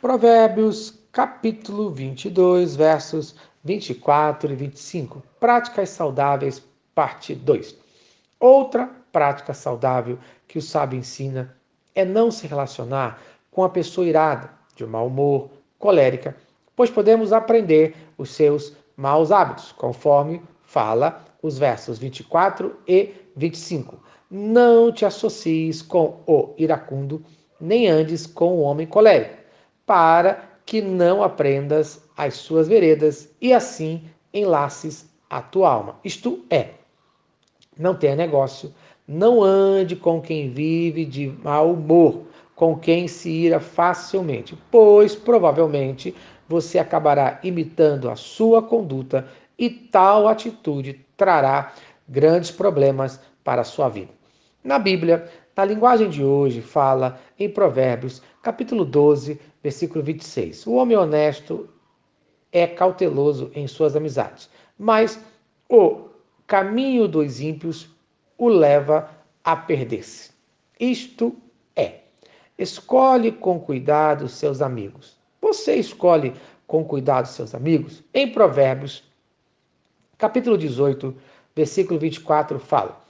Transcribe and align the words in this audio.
Provérbios, 0.00 0.98
capítulo 1.12 1.90
22, 1.90 2.74
versos 2.74 3.36
24 3.62 4.50
e 4.50 4.56
25. 4.56 5.22
Práticas 5.38 5.90
saudáveis, 5.90 6.62
parte 6.94 7.34
2. 7.34 7.76
Outra 8.40 8.90
prática 9.12 9.52
saudável 9.52 10.18
que 10.48 10.56
o 10.56 10.62
sábio 10.62 10.98
ensina 10.98 11.54
é 11.94 12.02
não 12.02 12.30
se 12.30 12.46
relacionar 12.46 13.20
com 13.50 13.62
a 13.62 13.68
pessoa 13.68 14.06
irada, 14.06 14.50
de 14.74 14.86
mau 14.86 15.06
humor, 15.06 15.50
colérica, 15.78 16.34
pois 16.74 16.88
podemos 16.88 17.30
aprender 17.30 17.94
os 18.16 18.30
seus 18.30 18.72
maus 18.96 19.30
hábitos, 19.30 19.70
conforme 19.72 20.40
fala 20.62 21.22
os 21.42 21.58
versos 21.58 21.98
24 21.98 22.74
e 22.88 23.12
25. 23.36 24.02
Não 24.30 24.90
te 24.90 25.04
associes 25.04 25.82
com 25.82 26.22
o 26.26 26.54
iracundo, 26.56 27.22
nem 27.60 27.86
andes 27.86 28.26
com 28.26 28.54
o 28.54 28.60
homem 28.60 28.86
colérico, 28.86 29.39
para 29.90 30.44
que 30.64 30.80
não 30.80 31.20
aprendas 31.20 32.00
as 32.16 32.34
suas 32.34 32.68
veredas 32.68 33.28
e 33.40 33.52
assim 33.52 34.04
enlaces 34.32 35.10
a 35.28 35.42
tua 35.42 35.68
alma. 35.68 35.96
Isto 36.04 36.44
é, 36.48 36.68
não 37.76 37.96
tenha 37.96 38.14
negócio, 38.14 38.72
não 39.04 39.42
ande 39.42 39.96
com 39.96 40.20
quem 40.20 40.48
vive 40.48 41.04
de 41.04 41.34
mau 41.42 41.72
humor, 41.72 42.22
com 42.54 42.78
quem 42.78 43.08
se 43.08 43.30
ira 43.30 43.58
facilmente, 43.58 44.56
pois 44.70 45.16
provavelmente 45.16 46.14
você 46.48 46.78
acabará 46.78 47.40
imitando 47.42 48.08
a 48.08 48.14
sua 48.14 48.62
conduta 48.62 49.26
e 49.58 49.68
tal 49.68 50.28
atitude 50.28 51.04
trará 51.16 51.72
grandes 52.08 52.52
problemas 52.52 53.18
para 53.42 53.62
a 53.62 53.64
sua 53.64 53.88
vida. 53.88 54.12
Na 54.62 54.78
Bíblia, 54.78 55.28
na 55.56 55.64
linguagem 55.64 56.08
de 56.08 56.22
hoje, 56.22 56.62
fala 56.62 57.20
em 57.38 57.48
Provérbios, 57.48 58.22
capítulo 58.40 58.84
12, 58.84 59.38
versículo 59.62 60.04
26. 60.04 60.66
O 60.66 60.74
homem 60.74 60.96
honesto 60.96 61.68
é 62.52 62.66
cauteloso 62.66 63.50
em 63.54 63.66
suas 63.66 63.94
amizades, 63.94 64.50
mas 64.78 65.20
o 65.68 66.08
caminho 66.46 67.06
dos 67.06 67.40
ímpios 67.40 67.88
o 68.36 68.48
leva 68.48 69.10
a 69.44 69.54
perder-se. 69.54 70.30
Isto 70.78 71.36
é, 71.76 72.00
escolhe 72.58 73.30
com 73.30 73.60
cuidado 73.60 74.28
seus 74.28 74.60
amigos. 74.62 75.16
Você 75.40 75.76
escolhe 75.76 76.34
com 76.66 76.84
cuidado 76.84 77.26
seus 77.26 77.54
amigos? 77.54 78.02
Em 78.12 78.30
Provérbios, 78.30 79.04
capítulo 80.16 80.56
18, 80.56 81.14
versículo 81.54 82.00
24, 82.00 82.58
fala: 82.58 83.02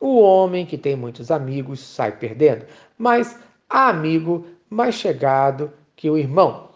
O 0.00 0.20
homem 0.20 0.66
que 0.66 0.78
tem 0.78 0.96
muitos 0.96 1.30
amigos 1.30 1.80
sai 1.80 2.16
perdendo, 2.16 2.66
mas 2.96 3.38
há 3.68 3.88
amigo 3.88 4.46
mais 4.70 4.94
chegado 4.94 5.72
que 5.98 6.08
o 6.08 6.16
irmão. 6.16 6.68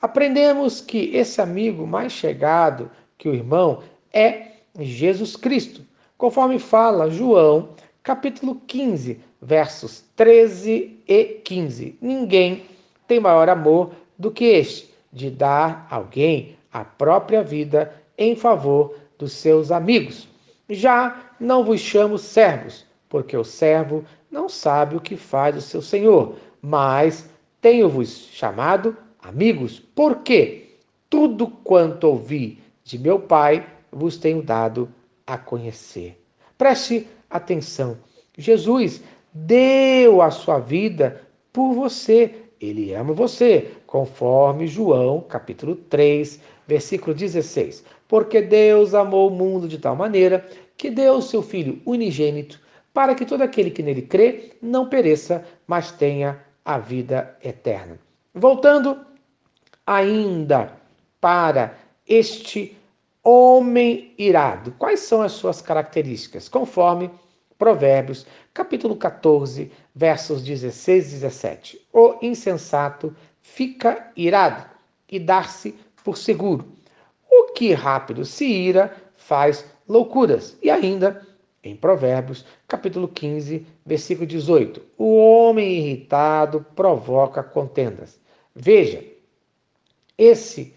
Aprendemos 0.00 0.80
que 0.80 1.10
esse 1.14 1.40
amigo 1.40 1.84
mais 1.84 2.12
chegado 2.12 2.88
que 3.18 3.28
o 3.28 3.34
irmão 3.34 3.82
é 4.12 4.52
Jesus 4.78 5.34
Cristo, 5.34 5.82
conforme 6.16 6.60
fala 6.60 7.10
João, 7.10 7.70
capítulo 8.04 8.62
15, 8.68 9.20
versos 9.42 10.04
13 10.14 10.96
e 11.08 11.24
15. 11.44 11.98
Ninguém 12.00 12.66
tem 13.08 13.18
maior 13.18 13.48
amor 13.48 13.90
do 14.16 14.30
que 14.30 14.44
este, 14.44 14.94
de 15.12 15.28
dar 15.28 15.88
alguém 15.90 16.56
a 16.72 16.84
própria 16.84 17.42
vida 17.42 17.92
em 18.16 18.36
favor 18.36 18.94
dos 19.18 19.32
seus 19.32 19.72
amigos. 19.72 20.28
Já 20.70 21.32
não 21.40 21.64
vos 21.64 21.80
chamo 21.80 22.16
servos, 22.16 22.86
porque 23.08 23.36
o 23.36 23.42
servo 23.42 24.04
não 24.30 24.48
sabe 24.48 24.94
o 24.94 25.00
que 25.00 25.16
faz 25.16 25.56
o 25.56 25.60
seu 25.60 25.82
senhor, 25.82 26.36
mas 26.62 27.28
tenho-vos 27.60 28.28
chamado 28.32 28.96
amigos, 29.20 29.82
porque 29.94 30.76
tudo 31.10 31.46
quanto 31.48 32.04
ouvi 32.04 32.58
de 32.84 32.98
meu 32.98 33.18
Pai 33.18 33.66
vos 33.90 34.16
tenho 34.16 34.42
dado 34.42 34.88
a 35.26 35.36
conhecer. 35.36 36.20
Preste 36.56 37.06
atenção. 37.28 37.98
Jesus 38.36 39.02
deu 39.32 40.22
a 40.22 40.30
sua 40.30 40.58
vida 40.58 41.22
por 41.52 41.72
você. 41.74 42.34
Ele 42.60 42.92
ama 42.92 43.12
você, 43.12 43.70
conforme 43.86 44.66
João, 44.66 45.20
capítulo 45.20 45.76
3, 45.76 46.40
versículo 46.66 47.14
16. 47.14 47.84
Porque 48.08 48.40
Deus 48.40 48.94
amou 48.94 49.28
o 49.28 49.34
mundo 49.34 49.68
de 49.68 49.78
tal 49.78 49.94
maneira 49.94 50.46
que 50.76 50.90
deu 50.90 51.14
o 51.14 51.22
seu 51.22 51.42
filho 51.42 51.80
unigênito 51.84 52.60
para 52.92 53.14
que 53.14 53.24
todo 53.24 53.42
aquele 53.42 53.70
que 53.70 53.82
nele 53.82 54.02
crê 54.02 54.52
não 54.60 54.88
pereça, 54.88 55.44
mas 55.66 55.92
tenha 55.92 56.40
a 56.68 56.76
vida 56.76 57.34
eterna. 57.42 57.98
Voltando 58.34 59.00
ainda 59.86 60.70
para 61.18 61.74
este 62.06 62.76
homem 63.22 64.12
irado. 64.18 64.72
Quais 64.72 65.00
são 65.00 65.22
as 65.22 65.32
suas 65.32 65.62
características? 65.62 66.46
Conforme 66.46 67.10
Provérbios, 67.56 68.26
capítulo 68.52 68.96
14, 68.96 69.72
versos 69.94 70.44
16 70.44 71.08
e 71.08 71.10
17. 71.12 71.88
O 71.90 72.18
insensato 72.20 73.16
fica 73.40 74.12
irado 74.14 74.62
e 75.10 75.18
dar-se 75.18 75.74
por 76.04 76.18
seguro. 76.18 76.70
O 77.30 77.46
que 77.54 77.72
rápido 77.72 78.26
se 78.26 78.44
ira 78.44 78.94
faz 79.16 79.64
loucuras. 79.88 80.54
E 80.62 80.68
ainda, 80.68 81.26
em 81.62 81.74
Provérbios, 81.74 82.44
capítulo 82.66 83.08
15, 83.08 83.66
versículo 83.84 84.26
18. 84.26 84.80
O 84.96 85.16
homem 85.16 85.78
irritado 85.78 86.64
provoca 86.74 87.42
contendas. 87.42 88.20
Veja, 88.54 89.04
esse 90.16 90.74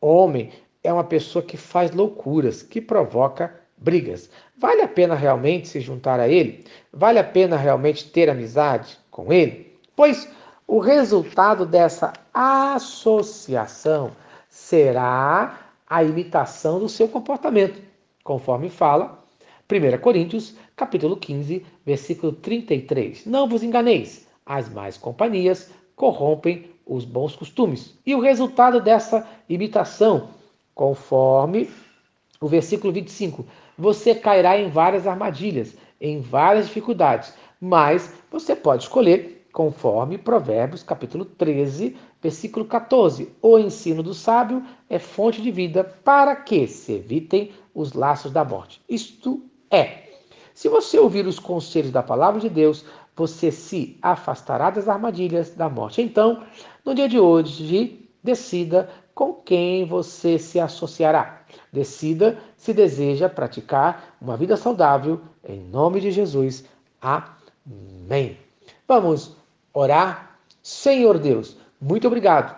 homem 0.00 0.52
é 0.82 0.92
uma 0.92 1.04
pessoa 1.04 1.42
que 1.42 1.56
faz 1.56 1.90
loucuras, 1.92 2.62
que 2.62 2.80
provoca 2.80 3.58
brigas. 3.76 4.30
Vale 4.56 4.82
a 4.82 4.88
pena 4.88 5.14
realmente 5.14 5.68
se 5.68 5.80
juntar 5.80 6.20
a 6.20 6.28
ele? 6.28 6.64
Vale 6.92 7.18
a 7.18 7.24
pena 7.24 7.56
realmente 7.56 8.10
ter 8.10 8.28
amizade 8.28 8.98
com 9.10 9.32
ele? 9.32 9.76
Pois 9.96 10.28
o 10.66 10.78
resultado 10.78 11.66
dessa 11.66 12.12
associação 12.32 14.12
será 14.48 15.58
a 15.88 16.02
imitação 16.02 16.78
do 16.78 16.88
seu 16.88 17.08
comportamento, 17.08 17.80
conforme 18.22 18.68
fala 18.70 19.23
1 19.70 19.98
Coríntios, 19.98 20.54
capítulo 20.76 21.16
15, 21.16 21.64
versículo 21.86 22.32
33. 22.32 23.24
Não 23.24 23.48
vos 23.48 23.62
enganeis, 23.62 24.26
as 24.44 24.68
más 24.68 24.98
companhias 24.98 25.70
corrompem 25.96 26.70
os 26.86 27.04
bons 27.04 27.34
costumes. 27.34 27.98
E 28.04 28.14
o 28.14 28.20
resultado 28.20 28.80
dessa 28.80 29.26
imitação 29.48 30.28
conforme 30.74 31.70
o 32.40 32.46
versículo 32.46 32.92
25. 32.92 33.46
Você 33.78 34.14
cairá 34.14 34.58
em 34.58 34.68
várias 34.68 35.06
armadilhas, 35.06 35.74
em 35.98 36.20
várias 36.20 36.66
dificuldades, 36.66 37.32
mas 37.58 38.12
você 38.30 38.54
pode 38.54 38.82
escolher 38.82 39.46
conforme 39.50 40.18
Provérbios 40.18 40.82
capítulo 40.82 41.24
13, 41.24 41.96
versículo 42.20 42.66
14. 42.66 43.32
O 43.40 43.58
ensino 43.58 44.02
do 44.02 44.12
sábio 44.12 44.62
é 44.90 44.98
fonte 44.98 45.40
de 45.40 45.50
vida 45.50 45.84
para 45.84 46.36
que 46.36 46.66
se 46.66 46.92
evitem 46.92 47.52
os 47.74 47.92
laços 47.92 48.30
da 48.30 48.44
morte. 48.44 48.80
Isto 48.88 49.42
é, 49.70 50.04
se 50.54 50.68
você 50.68 50.98
ouvir 50.98 51.26
os 51.26 51.38
conselhos 51.38 51.90
da 51.90 52.02
palavra 52.02 52.40
de 52.40 52.48
Deus, 52.48 52.84
você 53.16 53.50
se 53.50 53.98
afastará 54.02 54.70
das 54.70 54.88
armadilhas 54.88 55.50
da 55.54 55.68
morte. 55.68 56.02
Então, 56.02 56.44
no 56.84 56.94
dia 56.94 57.08
de 57.08 57.18
hoje, 57.18 58.08
decida 58.22 58.88
com 59.14 59.34
quem 59.34 59.84
você 59.86 60.38
se 60.38 60.58
associará. 60.58 61.42
Decida 61.72 62.38
se 62.56 62.72
deseja 62.72 63.28
praticar 63.28 64.16
uma 64.20 64.36
vida 64.36 64.56
saudável, 64.56 65.20
em 65.46 65.60
nome 65.60 66.00
de 66.00 66.10
Jesus. 66.10 66.64
Amém. 67.00 68.38
Vamos 68.88 69.36
orar? 69.72 70.38
Senhor 70.62 71.18
Deus, 71.18 71.56
muito 71.80 72.06
obrigado 72.06 72.56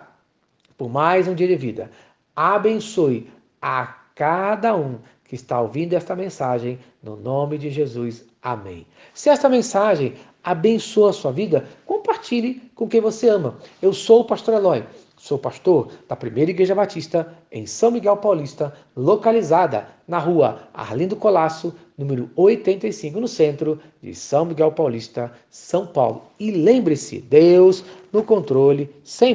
por 0.77 0.89
mais 0.89 1.27
um 1.27 1.35
dia 1.35 1.47
de 1.47 1.55
vida. 1.55 1.91
Abençoe 2.35 3.29
a 3.61 3.97
cada 4.17 4.75
um 4.75 4.97
que 5.23 5.35
está 5.35 5.61
ouvindo 5.61 5.93
esta 5.93 6.15
mensagem, 6.15 6.79
no 7.03 7.15
nome 7.15 7.57
de 7.57 7.69
Jesus. 7.69 8.25
Amém. 8.41 8.87
Se 9.13 9.29
esta 9.29 9.47
mensagem 9.47 10.15
abençoa 10.43 11.11
a 11.11 11.13
sua 11.13 11.31
vida, 11.31 11.67
compartilhe 11.85 12.55
com 12.73 12.87
quem 12.87 12.99
você 12.99 13.29
ama. 13.29 13.57
Eu 13.79 13.93
sou 13.93 14.21
o 14.21 14.25
pastor 14.25 14.55
Eloy. 14.55 14.83
Sou 15.17 15.37
pastor 15.37 15.89
da 16.07 16.15
Primeira 16.15 16.51
Igreja 16.51 16.75
Batista 16.75 17.33
em 17.51 17.65
São 17.65 17.91
Miguel 17.91 18.17
Paulista, 18.17 18.73
localizada 18.95 19.87
na 20.07 20.19
rua 20.19 20.69
Arlindo 20.73 21.15
Colasso, 21.15 21.73
número 21.97 22.29
85, 22.35 23.19
no 23.19 23.27
centro 23.27 23.79
de 24.01 24.13
São 24.15 24.45
Miguel 24.45 24.71
Paulista, 24.71 25.31
São 25.49 25.87
Paulo. 25.87 26.23
E 26.39 26.51
lembre-se, 26.51 27.19
Deus 27.19 27.83
no 28.13 28.23
controle 28.23 28.89
sempre. 29.03 29.25